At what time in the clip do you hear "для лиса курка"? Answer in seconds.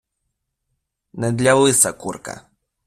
1.31-2.35